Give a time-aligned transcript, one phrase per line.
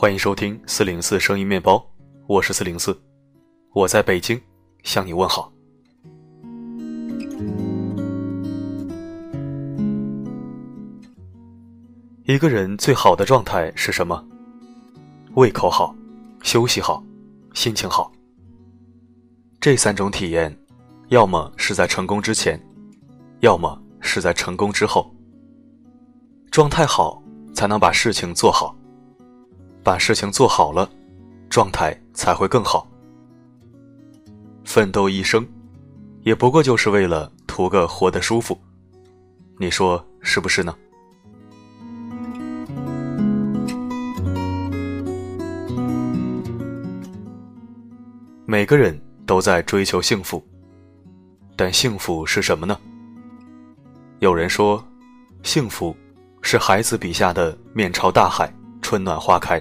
[0.00, 1.84] 欢迎收听四零四声音面包，
[2.28, 2.96] 我是四零四，
[3.72, 4.40] 我在北京
[4.84, 5.52] 向你问好。
[12.22, 14.24] 一个人最好的状态是什么？
[15.34, 15.92] 胃口好，
[16.44, 17.02] 休息好，
[17.52, 18.12] 心情好。
[19.60, 20.56] 这三种体验，
[21.08, 22.56] 要么是在成功之前，
[23.40, 25.12] 要么是在成功之后。
[26.52, 27.20] 状态好，
[27.52, 28.77] 才能把事情做好。
[29.88, 30.86] 把事情做好了，
[31.48, 32.86] 状态才会更好。
[34.62, 35.48] 奋斗一生，
[36.24, 38.60] 也不过就是为了图个活得舒服。
[39.56, 40.76] 你说是不是呢？
[48.44, 50.46] 每个人都在追求幸福，
[51.56, 52.78] 但幸福是什么呢？
[54.18, 54.84] 有人说，
[55.42, 55.96] 幸福
[56.42, 59.58] 是孩子笔下的面朝大海，春暖花开。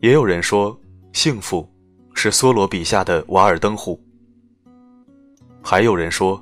[0.00, 0.78] 也有人说，
[1.12, 1.68] 幸福
[2.14, 4.00] 是梭罗笔下的瓦尔登湖。
[5.60, 6.40] 还有人说，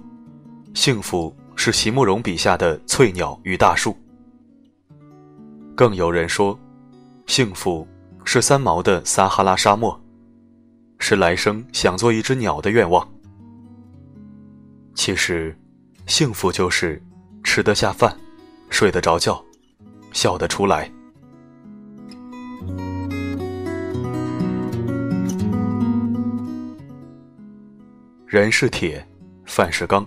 [0.75, 3.97] 幸福是席慕容笔下的翠鸟与大树。
[5.75, 6.59] 更有人说，
[7.27, 7.89] 幸福
[8.25, 9.99] 是三毛的撒哈拉沙漠，
[10.99, 13.09] 是来生想做一只鸟的愿望。
[14.95, 15.59] 其实，
[16.07, 17.03] 幸福就是
[17.43, 18.15] 吃得下饭，
[18.69, 19.43] 睡得着觉，
[20.13, 20.93] 笑得出来。
[28.37, 29.03] 人是铁，
[29.47, 30.07] 饭是钢，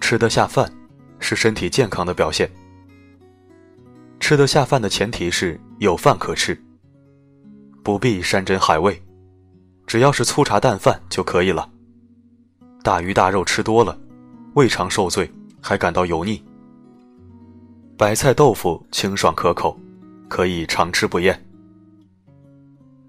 [0.00, 0.72] 吃得下饭
[1.18, 2.48] 是身体健康的表现。
[4.20, 6.56] 吃得下饭的前提是有饭可吃，
[7.82, 9.02] 不必山珍海味，
[9.88, 11.68] 只要是粗茶淡饭就可以了。
[12.80, 13.98] 大鱼大肉吃多了，
[14.54, 15.28] 胃肠受罪，
[15.60, 16.40] 还感到油腻。
[17.98, 19.76] 白菜豆腐清爽可口，
[20.28, 21.44] 可以常吃不厌。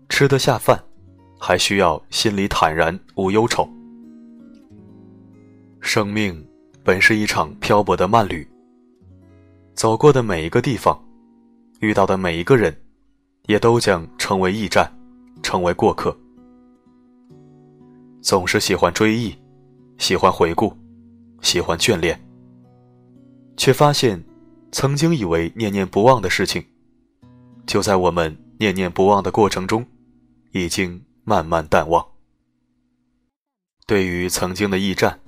[0.09, 0.83] 吃得下饭，
[1.39, 3.69] 还需要心里坦然无忧愁。
[5.83, 6.44] 生命
[6.81, 8.47] 本是一场漂泊的慢旅，
[9.75, 10.97] 走过的每一个地方，
[11.81, 12.73] 遇到的每一个人，
[13.47, 14.89] 也都将成为驿站，
[15.44, 16.17] 成为过客。
[18.21, 19.35] 总是喜欢追忆，
[19.97, 20.73] 喜欢回顾，
[21.41, 22.17] 喜欢眷恋，
[23.57, 24.23] 却发现，
[24.71, 26.63] 曾经以为念念不忘的事情，
[27.67, 29.85] 就在我们念念不忘的过程中，
[30.53, 32.03] 已经慢慢淡忘。
[33.85, 35.19] 对于曾经的驿站。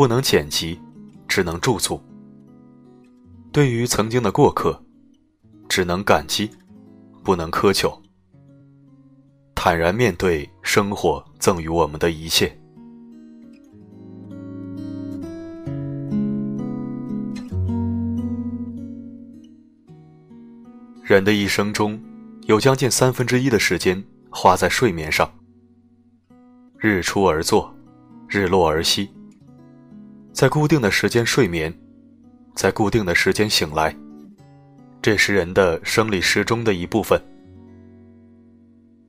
[0.00, 0.80] 不能剪辑，
[1.28, 2.00] 只能驻足。
[3.52, 4.82] 对于曾经的过客，
[5.68, 6.50] 只能感激，
[7.22, 8.00] 不能苛求。
[9.54, 12.58] 坦然面对生活赠予我们的一切。
[21.02, 22.00] 人的一生中，
[22.46, 25.30] 有将近三分之一的时间花在睡眠上。
[26.78, 27.70] 日出而作，
[28.30, 29.10] 日落而息。
[30.40, 31.70] 在固定的时间睡眠，
[32.54, 33.94] 在固定的时间醒来，
[35.02, 37.22] 这是人的生理时钟的一部分。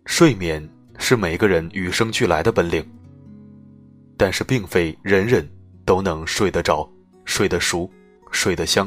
[0.06, 2.86] 睡眠是每个人与生俱来的本领，
[4.18, 5.50] 但是并非人人
[5.86, 6.86] 都能睡得着、
[7.24, 7.90] 睡得熟、
[8.30, 8.86] 睡得香。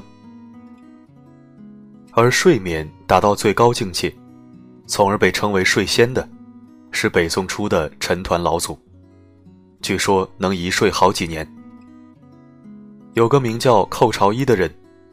[2.13, 4.15] 而睡眠达到最高境界，
[4.87, 6.29] 从而被称为睡仙的，
[6.91, 8.79] 是北宋初的陈抟老祖，
[9.81, 11.51] 据说能一睡好几年。
[13.15, 14.69] 有个名叫寇朝一的人，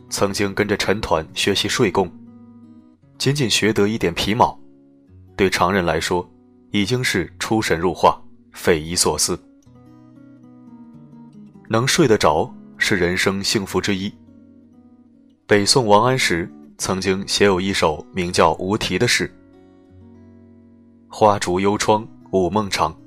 [0.10, 2.12] 曾经跟着陈抟学习睡功，
[3.20, 4.60] 仅仅学得一点皮毛，
[5.36, 6.28] 对常人来说，
[6.72, 8.20] 已经是出神入化、
[8.54, 9.40] 匪夷所思。
[11.70, 14.12] 能睡得着是人生幸福之一。
[15.46, 19.32] 北宋王安石曾经写有一首名叫《无题》的诗
[21.08, 22.98] ：“花烛幽窗午梦长，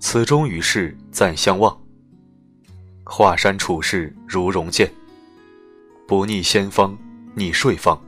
[0.00, 1.74] 此中与世暂相忘。”
[3.04, 4.90] 华山处世如容剑，
[6.06, 6.96] 不逆仙方，
[7.34, 8.00] 逆睡方。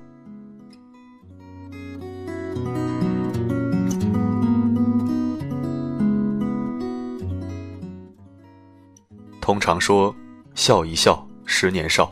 [9.41, 10.15] 通常说，
[10.55, 12.11] 笑一笑，十年少。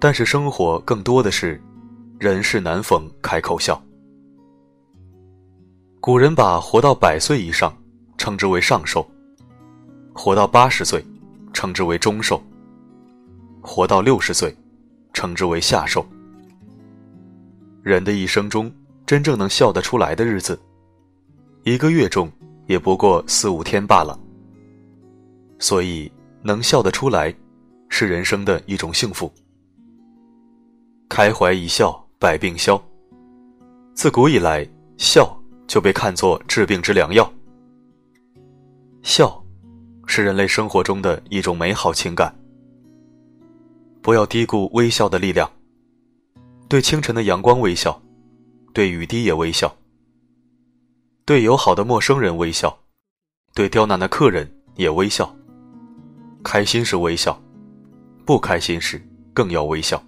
[0.00, 1.62] 但是生活更多的是，
[2.18, 3.80] 人世难逢开口笑。
[6.00, 7.74] 古人把活到百岁以上
[8.18, 9.08] 称之为上寿，
[10.12, 11.04] 活到八十岁。
[11.64, 12.42] 称之为中寿，
[13.62, 14.54] 活到六十岁，
[15.14, 16.06] 称之为下寿。
[17.82, 18.70] 人的一生中，
[19.06, 20.60] 真正能笑得出来的日子，
[21.62, 22.30] 一个月中
[22.66, 24.20] 也不过四五天罢了。
[25.58, 26.12] 所以，
[26.42, 27.34] 能笑得出来，
[27.88, 29.32] 是人生的一种幸福。
[31.08, 32.78] 开怀一笑百病消，
[33.94, 34.68] 自古以来，
[34.98, 35.34] 笑
[35.66, 37.32] 就被看作治病之良药。
[39.02, 39.42] 笑，
[40.06, 42.34] 是人类生活中的一种美好情感。
[44.02, 45.50] 不要低估微笑的力量。
[46.68, 48.00] 对清晨的阳光微笑，
[48.72, 49.72] 对雨滴也微笑，
[51.24, 52.76] 对友好的陌生人微笑，
[53.54, 55.32] 对刁难的客人也微笑。
[56.42, 57.40] 开心时微笑，
[58.24, 59.00] 不开心时
[59.32, 60.02] 更要微笑。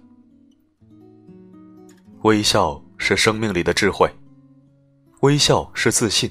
[2.23, 4.11] 微笑是生命里的智慧，
[5.21, 6.29] 微笑是自信，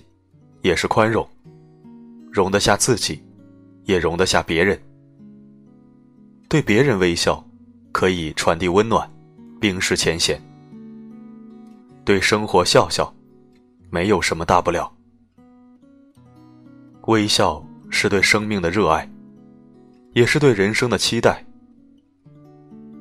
[0.63, 1.27] 也是宽容，
[2.31, 3.25] 容得下自己，
[3.87, 4.79] 也容得下别人。
[6.49, 7.43] 对别人微笑。
[7.93, 9.11] 可以传递温暖，
[9.59, 10.39] 冰释前嫌。
[12.05, 13.11] 对生活笑笑，
[13.89, 14.93] 没有什么大不了。
[17.07, 19.11] 微笑是对生命的热爱，
[20.13, 21.43] 也是对人生的期待。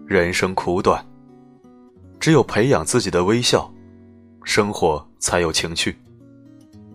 [0.08, 1.06] 人生苦短，
[2.18, 3.70] 只有培养自己的微笑，
[4.46, 5.94] 生活才有情趣，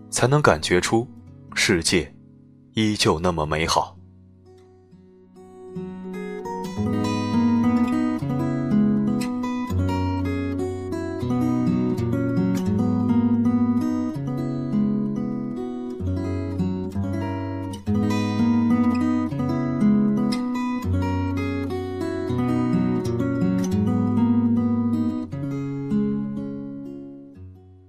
[0.09, 1.07] 才能感觉出
[1.53, 2.11] 世界
[2.73, 3.97] 依旧那么美好。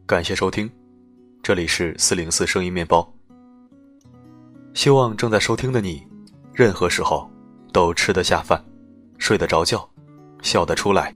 [0.04, 0.70] 感谢收听，
[1.42, 3.21] 这里是四零四声音面包。
[4.74, 6.02] 希望正在收听的你，
[6.52, 7.30] 任何时候
[7.72, 8.62] 都吃得下饭，
[9.18, 9.88] 睡得着觉，
[10.40, 11.14] 笑得出来。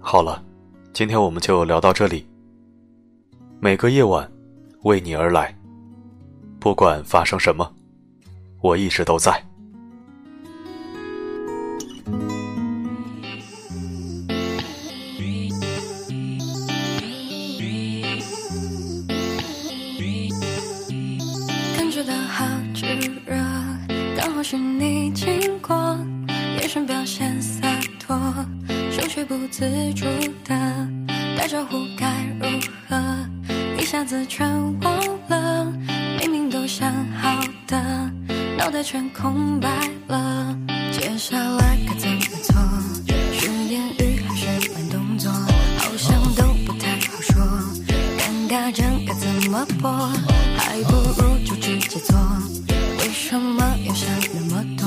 [0.00, 0.42] 好了，
[0.92, 2.26] 今天我们就聊到这里。
[3.60, 4.30] 每个夜晚，
[4.82, 5.56] 为你而来，
[6.58, 7.72] 不管发生什么，
[8.60, 9.51] 我一直都在。
[24.42, 25.96] 是你经过，
[26.58, 27.60] 眼神表现洒
[28.00, 28.18] 脱，
[28.90, 30.04] 手却不自主
[30.44, 30.88] 的
[31.38, 33.00] 打招呼该如何？
[33.78, 34.48] 一下子全
[34.80, 35.72] 忘了，
[36.18, 37.80] 明明都想好的，
[38.58, 39.68] 脑袋全空白
[40.08, 40.58] 了。
[40.90, 42.54] 接下来该怎么做？
[43.32, 45.30] 是言语还是慢动作？
[45.30, 47.40] 好像都不太好说。
[48.18, 49.90] 尴尬症该怎么破？
[50.56, 51.31] 还不如。
[53.32, 54.06] 什么要想
[54.50, 54.62] 那么？
[54.76, 54.81] 多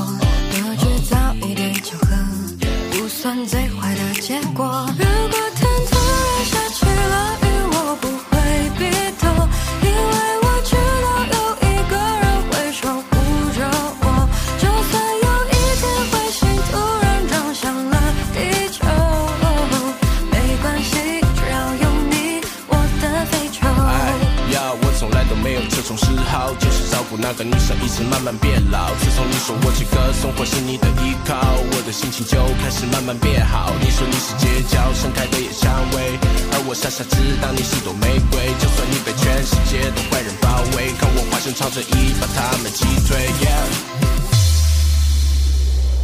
[25.85, 28.89] 种嗜好，就是照顾那个女生一直慢慢变老。
[28.95, 33.71] 自从你说我这个生活是你的依靠，我的心情就开始慢慢变好。
[33.79, 36.17] 你说你是街角盛开的野蔷薇，
[36.53, 38.49] 而我傻傻知道你是朵玫瑰。
[38.57, 43.29] 就算你被全世界的坏人包围，看我化身超人一把他们击退。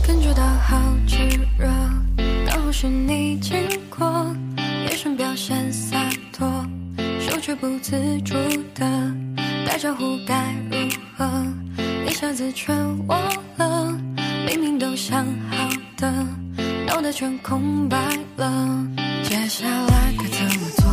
[0.06, 1.18] 感觉到好炙
[1.58, 1.68] 热，
[2.46, 5.98] 刚好是你经过，眼神表现洒
[6.32, 6.48] 脱，
[7.20, 8.36] 手却不自主
[8.76, 8.86] 的
[9.66, 11.28] 打招呼该如何？
[12.08, 12.76] 一下子全
[13.08, 13.20] 忘
[13.58, 13.98] 了，
[14.46, 16.12] 明明都想好的，
[16.86, 17.98] 脑袋全空白
[18.38, 18.88] 了。
[19.24, 20.84] 接下来该怎么做？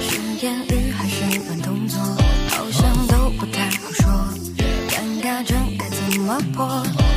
[0.00, 2.00] 是言语还是慢动作？
[2.50, 4.04] 好像都不太好说。
[4.88, 6.66] 尴尬症该怎么破？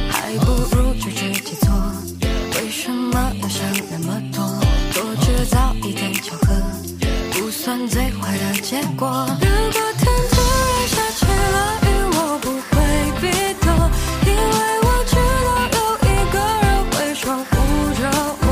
[0.10, 1.70] 还不如就直接做。
[2.56, 3.62] 为什么要想
[3.92, 4.44] 那么多？
[4.94, 6.56] 多制造一点巧合，
[7.32, 9.28] 不算最坏的结果。
[9.42, 9.82] 如果
[18.16, 18.45] out